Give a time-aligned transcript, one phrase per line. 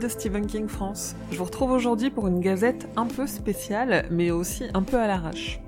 [0.00, 1.14] De Stephen King France.
[1.30, 5.06] Je vous retrouve aujourd'hui pour une gazette un peu spéciale, mais aussi un peu à
[5.06, 5.58] l'arrache.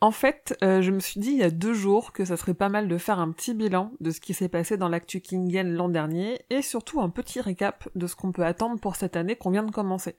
[0.00, 2.54] En fait, euh, je me suis dit il y a deux jours que ça serait
[2.54, 5.64] pas mal de faire un petit bilan de ce qui s'est passé dans l'actu Kingian
[5.64, 9.36] l'an dernier, et surtout un petit récap de ce qu'on peut attendre pour cette année
[9.36, 10.16] qu'on vient de commencer.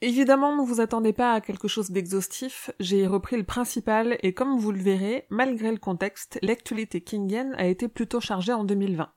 [0.00, 4.58] Évidemment, ne vous attendez pas à quelque chose d'exhaustif, j'ai repris le principal et comme
[4.58, 9.08] vous le verrez, malgré le contexte, l'actualité Kingian a été plutôt chargée en 2020.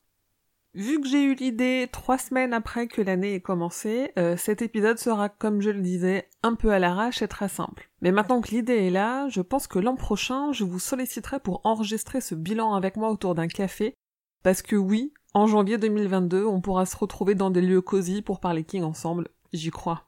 [0.75, 4.99] Vu que j'ai eu l'idée trois semaines après que l'année ait commencé, euh, cet épisode
[4.99, 7.89] sera, comme je le disais, un peu à l'arrache et très simple.
[8.01, 11.61] Mais maintenant que l'idée est là, je pense que l'an prochain, je vous solliciterai pour
[11.63, 13.95] enregistrer ce bilan avec moi autour d'un café,
[14.43, 18.39] parce que oui, en janvier 2022, on pourra se retrouver dans des lieux cosy pour
[18.39, 20.05] parler King ensemble, j'y crois.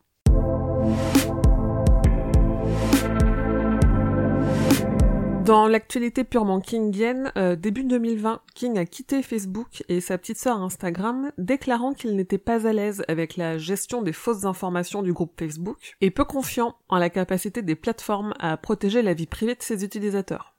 [5.45, 10.61] Dans l'actualité purement kingienne, euh, début 2020, King a quitté Facebook et sa petite sœur
[10.61, 15.33] Instagram, déclarant qu'il n'était pas à l'aise avec la gestion des fausses informations du groupe
[15.39, 19.63] Facebook et peu confiant en la capacité des plateformes à protéger la vie privée de
[19.63, 20.53] ses utilisateurs.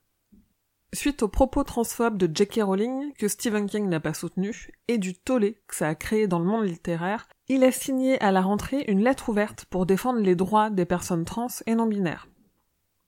[0.92, 2.62] Suite aux propos transphobes de J.K.
[2.64, 6.40] Rowling, que Stephen King n'a pas soutenu, et du tollé que ça a créé dans
[6.40, 10.34] le monde littéraire, il a signé à la rentrée une lettre ouverte pour défendre les
[10.34, 12.26] droits des personnes trans et non binaires.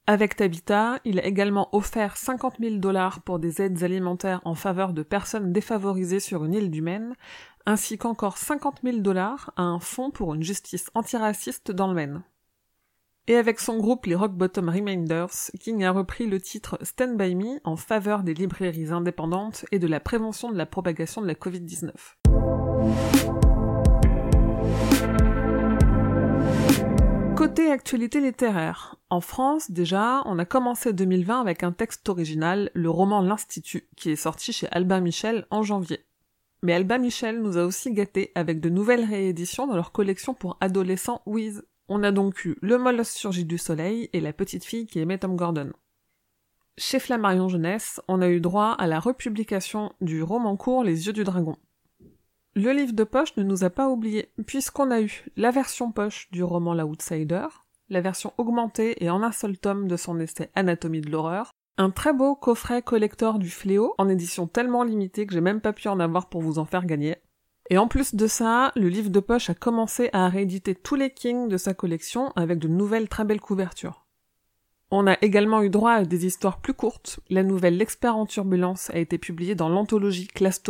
[0.06, 4.92] Avec Tabitha, il a également offert 50 000 dollars pour des aides alimentaires en faveur
[4.92, 7.14] de personnes défavorisées sur une île du Maine,
[7.64, 12.22] ainsi qu'encore 50 000 dollars à un fonds pour une justice antiraciste dans le Maine.
[13.28, 17.34] Et avec son groupe les Rock Bottom Reminders, King a repris le titre Stand By
[17.34, 21.32] Me en faveur des librairies indépendantes et de la prévention de la propagation de la
[21.32, 21.92] Covid-19.
[27.37, 32.89] Côté actualité littéraire, en France déjà, on a commencé 2020 avec un texte original, le
[32.89, 36.06] roman L'Institut, qui est sorti chez Albin Michel en janvier.
[36.62, 40.56] Mais Albin Michel nous a aussi gâtés avec de nouvelles rééditions dans leur collection pour
[40.61, 41.65] adolescents Wiz.
[41.89, 45.19] On a donc eu Le molosse surgit du soleil et La petite fille qui aimait
[45.19, 45.73] Tom Gordon.
[46.78, 51.12] Chez Flammarion Jeunesse, on a eu droit à la republication du roman court Les yeux
[51.12, 51.56] du dragon.
[52.56, 56.28] Le livre de poche ne nous a pas oubliés, puisqu'on a eu la version poche
[56.31, 57.47] du roman L'Outsider,
[57.88, 61.91] la version augmentée et en un seul tome de son essai Anatomie de l'horreur, un
[61.91, 65.88] très beau coffret collector du Fléau, en édition tellement limitée que j'ai même pas pu
[65.88, 67.16] en avoir pour vous en faire gagner.
[67.70, 71.10] Et en plus de ça, le livre de poche a commencé à rééditer tous les
[71.10, 74.06] Kings de sa collection avec de nouvelles très belles couvertures.
[74.93, 77.19] On a également eu droit à des histoires plus courtes.
[77.28, 80.62] La nouvelle L'expert en turbulence a été publiée dans l'anthologie Classe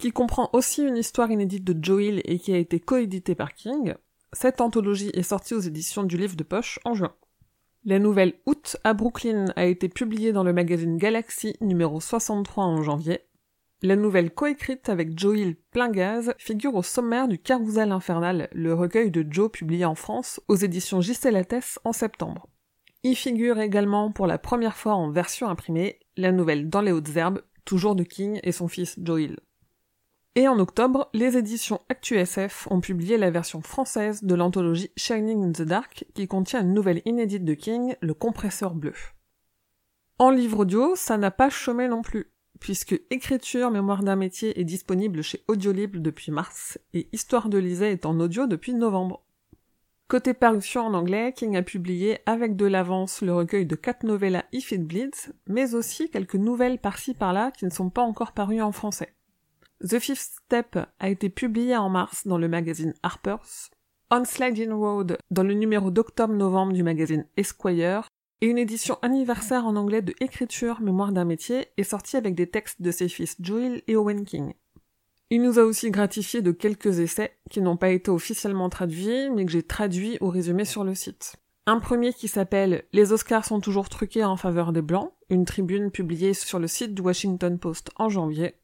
[0.00, 3.54] qui comprend aussi une histoire inédite de Joe Hill et qui a été coéditée par
[3.54, 3.94] King.
[4.32, 7.14] Cette anthologie est sortie aux éditions du Livre de Poche en juin.
[7.84, 12.82] La nouvelle Août à Brooklyn a été publiée dans le magazine Galaxy numéro 63 en
[12.82, 13.20] janvier.
[13.82, 18.72] La nouvelle coécrite avec Joe Hill plein gaz figure au sommaire du Carousel infernal, le
[18.72, 22.48] recueil de Joe publié en France aux éditions Giselates en septembre.
[23.02, 27.16] Y figure également pour la première fois en version imprimée la nouvelle Dans les hautes
[27.16, 29.36] herbes, toujours de King et son fils Joe Hill.
[30.36, 35.52] Et en octobre, les éditions ActuSF ont publié la version française de l'anthologie Shining in
[35.52, 38.94] the Dark qui contient une nouvelle inédite de King, Le compresseur bleu.
[40.18, 42.30] En livre audio, ça n'a pas chômé non plus,
[42.60, 47.90] puisque Écriture, mémoire d'un métier est disponible chez Audiolib depuis mars, et Histoire de Lisée
[47.90, 49.24] est en audio depuis novembre.
[50.06, 54.44] Côté parution en anglais, King a publié avec de l'avance le recueil de quatre novellas
[54.52, 58.62] If It Bleeds, mais aussi quelques nouvelles par-ci par-là qui ne sont pas encore parues
[58.62, 59.14] en français.
[59.82, 63.70] The Fifth Step a été publié en mars dans le magazine Harper's,
[64.10, 68.06] On Sliding Road dans le numéro d'octobre-novembre du magazine Esquire,
[68.42, 72.46] et une édition anniversaire en anglais de Écriture, Mémoire d'un métier est sortie avec des
[72.46, 74.52] textes de ses fils Joel et Owen King.
[75.30, 79.46] Il nous a aussi gratifié de quelques essais qui n'ont pas été officiellement traduits, mais
[79.46, 81.36] que j'ai traduits ou résumés sur le site.
[81.66, 85.90] Un premier qui s'appelle Les Oscars sont toujours truqués en faveur des Blancs, une tribune
[85.90, 88.56] publiée sur le site du Washington Post en janvier,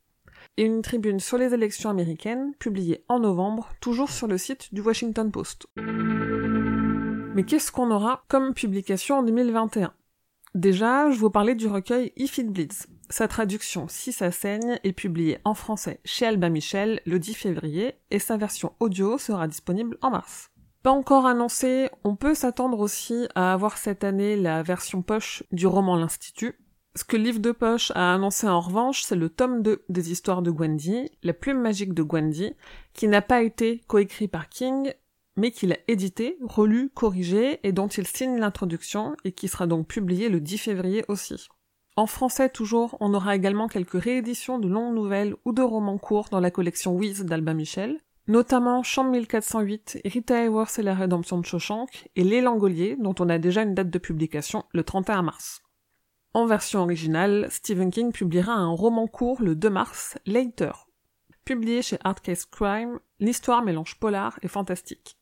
[0.57, 4.81] et une tribune sur les élections américaines, publiée en novembre, toujours sur le site du
[4.81, 5.67] Washington Post.
[5.77, 9.93] Mais qu'est-ce qu'on aura comme publication en 2021
[10.55, 12.87] Déjà, je vous parlais du recueil If It Bleeds.
[13.11, 17.95] Sa traduction Si ça saigne est publiée en français chez Albin Michel le 10 février
[18.11, 20.51] et sa version audio sera disponible en mars.
[20.83, 25.67] Pas encore annoncé, on peut s'attendre aussi à avoir cette année la version poche du
[25.67, 26.59] roman L'Institut,
[26.97, 30.41] ce que livre de poche a annoncé en revanche, c'est le tome 2 des histoires
[30.41, 32.55] de Gwendy, La plume magique de Gwendy,
[32.95, 34.95] qui n'a pas été coécrit par King,
[35.37, 39.87] mais qu'il a édité, relu, corrigé, et dont il signe l'introduction, et qui sera donc
[39.87, 41.49] publié le 10 février aussi.
[41.97, 46.29] En français toujours, on aura également quelques rééditions de longues nouvelles ou de romans courts
[46.31, 51.45] dans la collection Wiz d'Albin Michel, notamment Chambre 1408, Rita Hayworth et la rédemption de
[51.45, 55.63] Shawshank, et Les Langoliers, dont on a déjà une date de publication, le 31 mars.
[56.37, 60.87] En version originale, Stephen King publiera un roman court le 2 mars, Later.
[61.47, 65.17] Publié chez Hardcase Crime, l'histoire mélange polar et fantastique.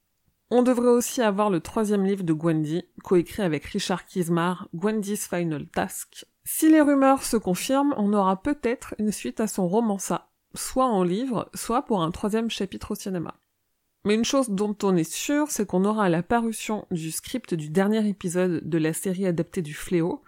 [0.51, 5.69] On devrait aussi avoir le troisième livre de Gwendy, coécrit avec Richard Kismar, Gwendy's Final
[5.69, 6.27] Task.
[6.43, 10.87] Si les rumeurs se confirment, on aura peut-être une suite à son roman ça, soit
[10.87, 13.37] en livre, soit pour un troisième chapitre au cinéma.
[14.05, 17.71] Mais une chose dont on est sûr, c'est qu'on aura la parution du script du
[17.71, 20.23] dernier épisode de la série adaptée du Fléau,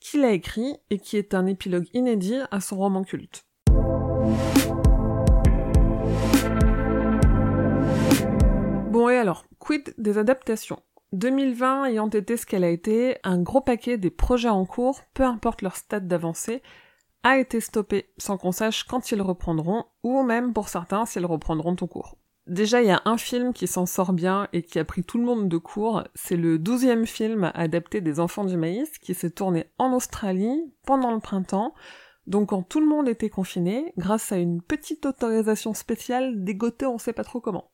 [0.00, 3.44] qu'il a écrit et qui est un épilogue inédit à son roman culte.
[8.90, 10.80] Bon et alors, quid des adaptations?
[11.12, 15.22] 2020 ayant été ce qu'elle a été, un gros paquet des projets en cours, peu
[15.22, 16.62] importe leur stade d'avancée,
[17.22, 21.76] a été stoppé sans qu'on sache quand ils reprendront, ou même pour certains s'ils reprendront
[21.76, 22.16] tout court.
[22.48, 25.18] Déjà, il y a un film qui s'en sort bien et qui a pris tout
[25.18, 26.04] le monde de court.
[26.14, 31.12] C'est le douzième film adapté des Enfants du Maïs qui s'est tourné en Australie pendant
[31.12, 31.74] le printemps.
[32.26, 36.96] Donc quand tout le monde était confiné, grâce à une petite autorisation spéciale dégotée on
[36.96, 37.70] sait pas trop comment.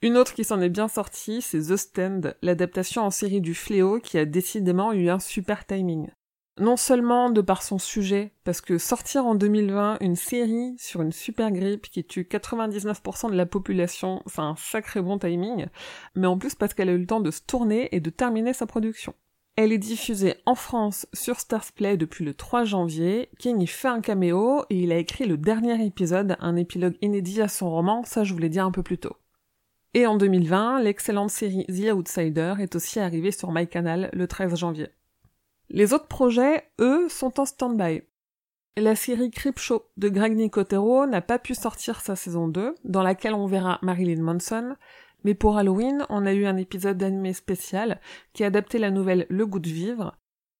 [0.00, 4.00] Une autre qui s'en est bien sortie, c'est The Stand, l'adaptation en série du Fléau
[4.00, 6.08] qui a décidément eu un super timing
[6.58, 11.12] non seulement de par son sujet, parce que sortir en 2020 une série sur une
[11.12, 15.66] super grippe qui tue 99% de la population, c'est un sacré bon timing,
[16.14, 18.54] mais en plus parce qu'elle a eu le temps de se tourner et de terminer
[18.54, 19.14] sa production.
[19.56, 24.00] Elle est diffusée en France sur Starsplay depuis le 3 janvier, King y fait un
[24.00, 28.24] caméo et il a écrit le dernier épisode, un épilogue inédit à son roman, ça
[28.24, 29.16] je vous l'ai dit un peu plus tôt.
[29.94, 34.88] Et en 2020, l'excellente série The Outsider est aussi arrivée sur MyCanal le 13 janvier.
[35.68, 38.02] Les autres projets, eux, sont en stand-by.
[38.76, 43.34] La série Creepshow de Greg Nicotero n'a pas pu sortir sa saison 2, dans laquelle
[43.34, 44.76] on verra Marilyn Manson,
[45.24, 48.00] mais pour Halloween, on a eu un épisode d'animé spécial
[48.32, 50.16] qui a adapté la nouvelle Le goût de vivre,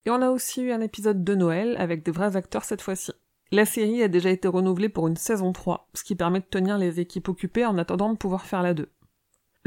[0.07, 3.13] et on a aussi eu un épisode de Noël avec de vrais acteurs cette fois-ci.
[3.53, 6.79] La série a déjà été renouvelée pour une saison 3, ce qui permet de tenir
[6.79, 8.89] les équipes occupées en attendant de pouvoir faire la 2.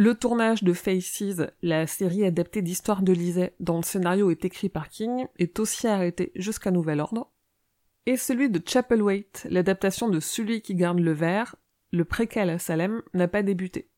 [0.02, 4.70] Le tournage de Faces, la série adaptée d'Histoire de Lisée, dont le scénario est écrit
[4.70, 7.34] par King, est aussi arrêté jusqu'à nouvel ordre.
[8.06, 11.58] Et celui de Chapelwaite, l'adaptation de Celui qui garde le verre,
[11.92, 13.90] le préquel à Salem, n'a pas débuté.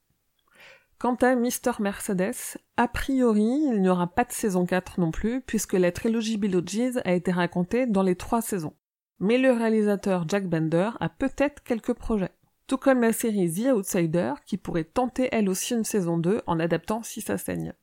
[0.98, 1.74] Quant à Mr.
[1.80, 6.38] Mercedes, a priori, il n'y aura pas de saison 4 non plus, puisque la trilogie
[6.38, 8.74] Beetlejuice a été racontée dans les trois saisons.
[9.19, 12.31] Mais le réalisateur Jack Bender a peut-être quelques projets
[12.71, 16.57] tout comme la série The Outsider, qui pourrait tenter elle aussi une saison 2 en
[16.57, 17.73] adaptant si ça saigne.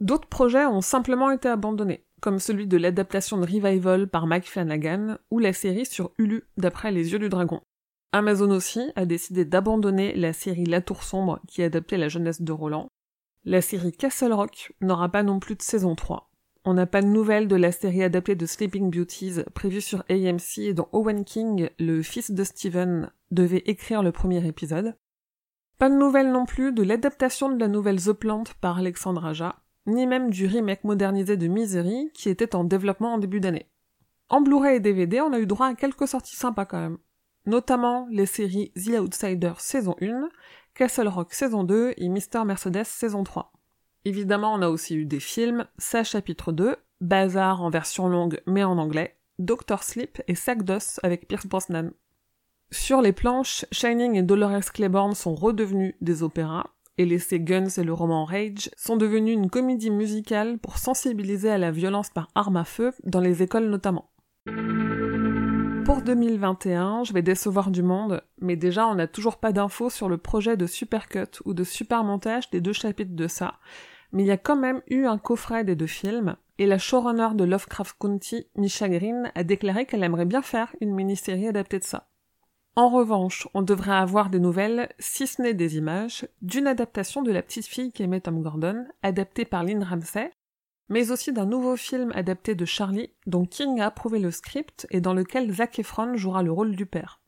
[0.00, 5.16] D'autres projets ont simplement été abandonnés, comme celui de l'adaptation de Revival par Mike Flanagan,
[5.30, 7.62] ou la série sur Hulu d'après Les Yeux du Dragon.
[8.12, 12.52] Amazon aussi a décidé d'abandonner la série La Tour Sombre qui adaptait la jeunesse de
[12.52, 12.88] Roland.
[13.46, 16.30] La série Castle Rock n'aura pas non plus de saison 3.
[16.66, 20.74] On n'a pas de nouvelles de la série adaptée de Sleeping Beauties prévue sur AMC
[20.74, 24.96] dont Owen King, le fils de Steven, devait écrire le premier épisode.
[25.78, 29.56] Pas de nouvelles non plus de l'adaptation de la nouvelle The Plant par Alexandre Aja,
[29.86, 33.66] ni même du remake modernisé de Misery qui était en développement en début d'année.
[34.28, 36.98] En Blu-ray et DVD, on a eu droit à quelques sorties sympas quand même.
[37.44, 40.28] Notamment les séries The Outsider saison 1,
[40.74, 42.44] Castle Rock saison 2 et Mr.
[42.44, 43.52] Mercedes saison 3.
[44.04, 48.64] Évidemment, on a aussi eu des films, Sa chapitre 2, Bazar en version longue mais
[48.64, 51.90] en anglais, Doctor Sleep et Sac d'os avec Pierce Brosnan.
[52.72, 56.66] Sur les planches, Shining et Dolores Claiborne sont redevenus des opéras,
[56.98, 61.58] et l'essai Guns et le roman Rage sont devenus une comédie musicale pour sensibiliser à
[61.58, 64.10] la violence par arme à feu, dans les écoles notamment.
[65.84, 70.08] Pour 2021, je vais décevoir du monde, mais déjà on n'a toujours pas d'infos sur
[70.08, 73.60] le projet de supercut ou de supermontage des deux chapitres de ça,
[74.10, 77.28] mais il y a quand même eu un coffret des deux films, et la showrunner
[77.34, 81.84] de Lovecraft County, Misha Green, a déclaré qu'elle aimerait bien faire une mini-série adaptée de
[81.84, 82.08] ça.
[82.78, 87.32] En revanche, on devrait avoir des nouvelles, si ce n'est des images, d'une adaptation de
[87.32, 90.30] La petite fille qu'aimait Tom Gordon, adaptée par Lynn Ramsey,
[90.90, 95.00] mais aussi d'un nouveau film adapté de Charlie, dont King a approuvé le script et
[95.00, 97.22] dans lequel Zac Efron jouera le rôle du père.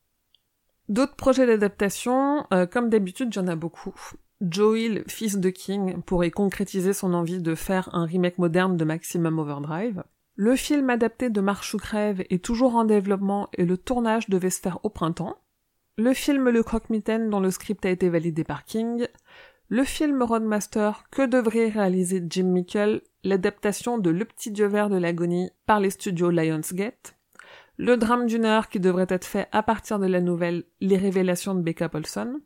[0.87, 3.95] D'autres projets d'adaptation, euh, comme d'habitude, j'en ai beaucoup.
[4.41, 9.39] Joel, fils de King, pourrait concrétiser son envie de faire un remake moderne de Maximum
[9.39, 10.03] Overdrive.
[10.41, 14.61] Le film adapté de Marche crève est toujours en développement et le tournage devait se
[14.61, 15.35] faire au printemps.
[15.97, 19.05] Le film Le Croque-Mitaine dont le script a été validé par King.
[19.67, 24.95] Le film Roadmaster que devrait réaliser Jim Mickle, l'adaptation de Le Petit Dieu Vert de
[24.95, 27.17] l'agonie par les studios Lionsgate.
[27.75, 31.53] Le drame d'une heure qui devrait être fait à partir de la nouvelle Les Révélations
[31.53, 32.39] de Becca Paulson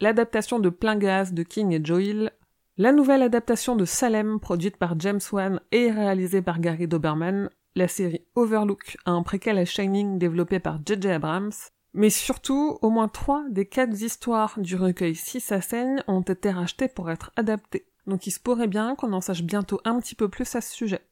[0.00, 2.32] l'adaptation de Plein Gaz de King et Joe Hill,
[2.80, 7.88] la nouvelle adaptation de Salem produite par James Wan et réalisée par Gary Doberman, la
[7.88, 11.08] série Overlook, un préquel à Shining développé par J.J.
[11.08, 11.52] Abrams,
[11.92, 16.50] mais surtout, au moins trois des quatre histoires du recueil Si ça saigne ont été
[16.50, 17.84] rachetées pour être adaptées.
[18.06, 20.74] Donc il se pourrait bien qu'on en sache bientôt un petit peu plus à ce
[20.74, 21.06] sujet.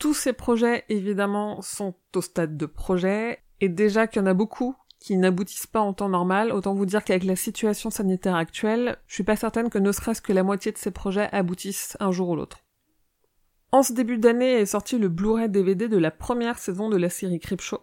[0.00, 4.34] Tous ces projets, évidemment, sont au stade de projet, et déjà qu'il y en a
[4.34, 4.74] beaucoup
[5.06, 9.14] qui n'aboutissent pas en temps normal, autant vous dire qu'avec la situation sanitaire actuelle, je
[9.14, 12.30] suis pas certaine que ne serait-ce que la moitié de ces projets aboutissent un jour
[12.30, 12.64] ou l'autre.
[13.70, 17.08] En ce début d'année est sorti le Blu-ray DVD de la première saison de la
[17.08, 17.82] série Creepshow.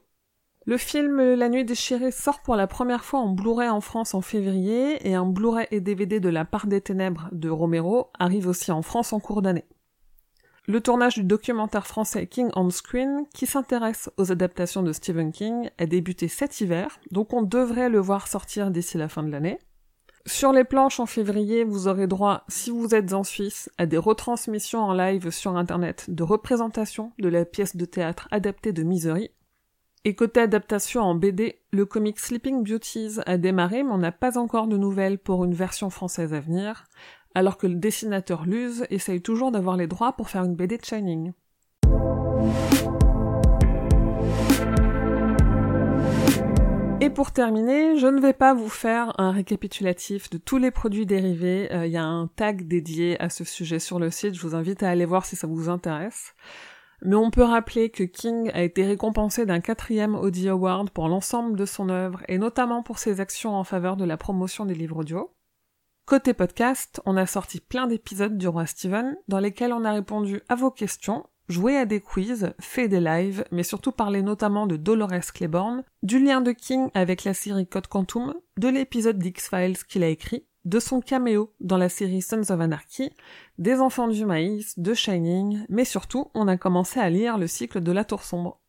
[0.66, 4.22] Le film La Nuit déchirée sort pour la première fois en Blu-ray en France en
[4.22, 8.70] février et un Blu-ray et DVD de La part des ténèbres de Romero arrive aussi
[8.74, 9.64] en France en cours d'année.
[10.66, 15.70] Le tournage du documentaire français King on Screen, qui s'intéresse aux adaptations de Stephen King,
[15.78, 19.60] a débuté cet hiver, donc on devrait le voir sortir d'ici la fin de l'année.
[20.26, 23.98] Sur les planches en février, vous aurez droit, si vous êtes en Suisse, à des
[23.98, 29.32] retransmissions en live sur internet de représentations de la pièce de théâtre adaptée de Misery,
[30.06, 34.38] et côté adaptation en BD, le comic Sleeping Beauties a démarré, mais on n'a pas
[34.38, 36.86] encore de nouvelles pour une version française à venir,
[37.36, 40.86] alors que le dessinateur Luz essaye toujours d'avoir les droits pour faire une BD de
[40.86, 41.34] Shining.
[47.02, 51.06] Et pour terminer, je ne vais pas vous faire un récapitulatif de tous les produits
[51.06, 54.42] dérivés, il euh, y a un tag dédié à ce sujet sur le site, je
[54.42, 56.34] vous invite à aller voir si ça vous intéresse
[57.04, 61.58] mais on peut rappeler que King a été récompensé d'un quatrième Audi Award pour l'ensemble
[61.58, 64.98] de son œuvre et notamment pour ses actions en faveur de la promotion des livres
[64.98, 65.30] audio.
[66.06, 70.42] Côté podcast, on a sorti plein d'épisodes du roi Steven dans lesquels on a répondu
[70.50, 74.76] à vos questions, joué à des quiz, fait des lives, mais surtout parlé notamment de
[74.76, 80.04] Dolores Claiborne, du lien de King avec la série Code Quantum, de l'épisode d'X-Files qu'il
[80.04, 83.10] a écrit, de son caméo dans la série Sons of Anarchy,
[83.58, 87.80] des Enfants du Maïs, de Shining, mais surtout, on a commencé à lire le cycle
[87.80, 88.60] de la Tour Sombre.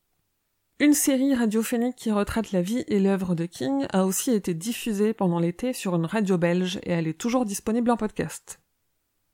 [0.81, 5.15] Une série radiophonique qui retraite la vie et l'œuvre de King a aussi été diffusée
[5.15, 8.61] pendant l'été sur une radio belge et elle est toujours disponible en podcast.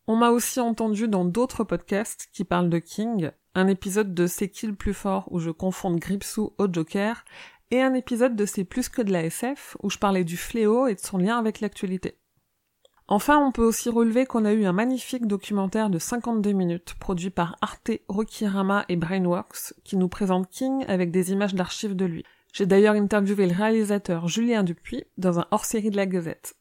[0.07, 4.51] On m'a aussi entendu dans d'autres podcasts qui parlent de King, un épisode de C'est
[4.51, 7.25] qui le plus fort où je confonde Gripsou au Joker,
[7.71, 10.89] et un épisode de C'est plus que de la SF où je parlais du fléau
[10.89, 12.19] et de son lien avec l'actualité.
[13.13, 17.31] Enfin, on peut aussi relever qu'on a eu un magnifique documentaire de 52 minutes produit
[17.31, 22.25] par Arte, Rokirama et Brainworks qui nous présente King avec des images d'archives de lui.
[22.53, 26.55] J'ai d'ailleurs interviewé le réalisateur Julien Dupuis dans un hors-série de la Gazette.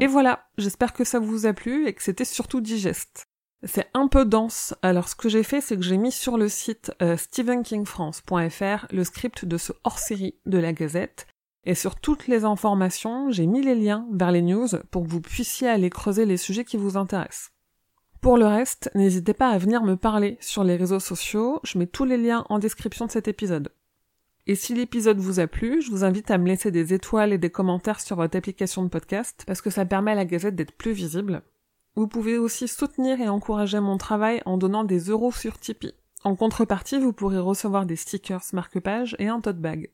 [0.00, 3.28] Et voilà, j'espère que ça vous a plu et que c'était surtout digeste.
[3.64, 4.74] C'est un peu dense.
[4.82, 9.04] Alors ce que j'ai fait, c'est que j'ai mis sur le site euh, stephenkingfrance.fr le
[9.04, 11.26] script de ce hors-série de la Gazette.
[11.64, 15.20] Et sur toutes les informations, j'ai mis les liens vers les news pour que vous
[15.20, 17.52] puissiez aller creuser les sujets qui vous intéressent.
[18.20, 21.86] Pour le reste, n'hésitez pas à venir me parler sur les réseaux sociaux, je mets
[21.86, 23.72] tous les liens en description de cet épisode.
[24.48, 27.38] Et si l'épisode vous a plu, je vous invite à me laisser des étoiles et
[27.38, 30.72] des commentaires sur votre application de podcast, parce que ça permet à la Gazette d'être
[30.72, 31.42] plus visible.
[31.94, 35.92] Vous pouvez aussi soutenir et encourager mon travail en donnant des euros sur Tipeee.
[36.24, 39.90] En contrepartie, vous pourrez recevoir des stickers marque-page et un tote bag.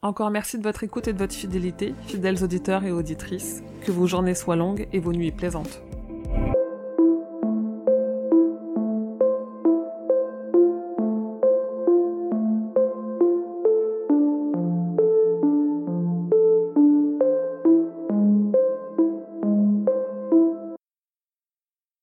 [0.00, 3.62] Encore merci de votre écoute et de votre fidélité, fidèles auditeurs et auditrices.
[3.84, 5.82] Que vos journées soient longues et vos nuits plaisantes.